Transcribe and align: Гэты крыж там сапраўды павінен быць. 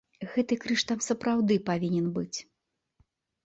Гэты 0.35 0.57
крыж 0.63 0.85
там 0.93 1.03
сапраўды 1.09 1.59
павінен 1.69 2.11
быць. 2.19 2.37